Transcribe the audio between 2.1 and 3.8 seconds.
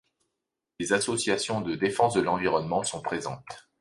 de l'environnement sont présentes.